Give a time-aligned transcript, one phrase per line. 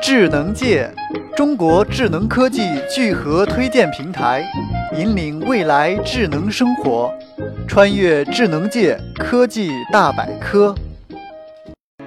[0.00, 0.90] 智能界，
[1.36, 4.44] 中国智能科技聚合推荐平台，
[4.96, 7.12] 引领未来智能生活，
[7.66, 10.74] 穿越智能界科技大百科。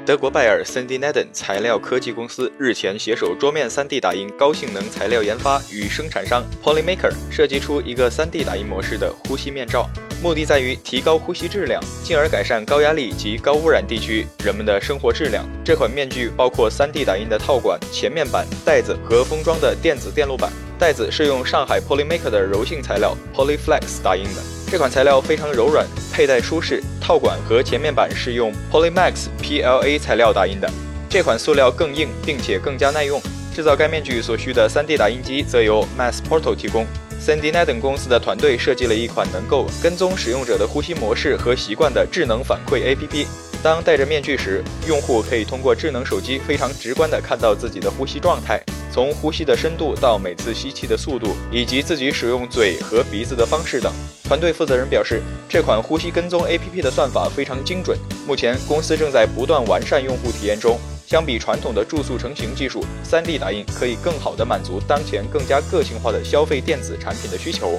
[0.06, 9.88] 德国拜耳 3D n e d e n 材料科技公司日前携手桌面 3D 打印高性能材料研发与生产商 Polymaker 设计出一个 3D 打印模式的呼吸面罩，
[10.22, 15.44] 目的在于提高呼吸质量，进而改善高压力及高污染地区人们的生活质量。
[15.66, 20.52] 这款面具包括 3D 打印的套管、前面板、袋子和封装的电子电路板。
[20.78, 26.84] 袋子是用上海 Polymaker 的柔性材料 Polyflex 打印的，这款材料非常柔软，佩戴舒适。
[27.00, 30.71] 套管和前面板是用 Polymax PLA 材料打印的，
[31.10, 33.20] 这款塑料更硬，并且更加耐用。
[33.56, 36.86] 制造该面具所需的 3D 打印机则由 Massporto 提供。
[37.23, 43.28] 3D n e d e n 公司的团队设计了一款能够跟踪使用者的呼吸模式和习惯的智能反馈 APP。
[43.62, 48.59] 当戴着面具时，用户可以通过智能手机非常直观地看到自己的呼吸状态。
[48.92, 53.94] 从呼吸的深度到每次吸气的速度，以及自己使用嘴和鼻子的方式等。
[54.23, 57.95] 团队负责人表示，这款呼吸跟踪 APP 的算法非常精准。
[58.26, 60.80] 目前，公司正在不断完善用户体验中。
[61.12, 67.78] 相比传统的注塑成型技术，3D 打印可以更好地满足当前更加个性化的消费电子产品的需求。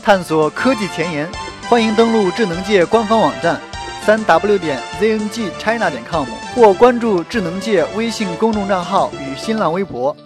[0.00, 1.28] 探索科技前沿，
[1.68, 3.60] 欢迎登录智能界官方网站。
[4.06, 10.16] 三 w 点 zngchina 点 com 或关注智能界微信公众账号与新浪微博。